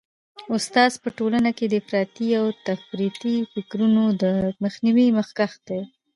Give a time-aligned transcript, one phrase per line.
[0.57, 4.23] استاد په ټولنه کي د افراطي او تفریطي فکرونو د
[4.63, 5.81] مخنیوي مخکښ دی.